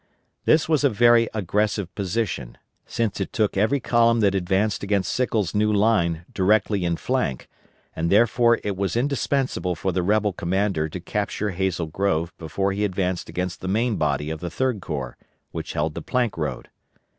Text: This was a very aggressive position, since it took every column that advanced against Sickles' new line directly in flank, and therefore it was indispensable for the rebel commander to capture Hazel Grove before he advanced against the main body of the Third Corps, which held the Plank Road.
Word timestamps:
This 0.45 0.67
was 0.67 0.83
a 0.83 0.89
very 0.89 1.29
aggressive 1.31 1.93
position, 1.93 2.57
since 2.87 3.21
it 3.21 3.31
took 3.31 3.55
every 3.55 3.79
column 3.79 4.19
that 4.21 4.33
advanced 4.33 4.81
against 4.81 5.11
Sickles' 5.11 5.53
new 5.53 5.71
line 5.71 6.25
directly 6.33 6.83
in 6.85 6.95
flank, 6.97 7.47
and 7.95 8.09
therefore 8.09 8.59
it 8.63 8.75
was 8.75 8.95
indispensable 8.97 9.75
for 9.75 9.91
the 9.91 10.01
rebel 10.01 10.33
commander 10.33 10.89
to 10.89 10.99
capture 10.99 11.51
Hazel 11.51 11.85
Grove 11.85 12.33
before 12.39 12.71
he 12.71 12.83
advanced 12.83 13.29
against 13.29 13.61
the 13.61 13.67
main 13.67 13.97
body 13.97 14.31
of 14.31 14.39
the 14.39 14.49
Third 14.49 14.81
Corps, 14.81 15.17
which 15.51 15.73
held 15.73 15.93
the 15.93 16.01
Plank 16.01 16.35
Road. 16.35 16.71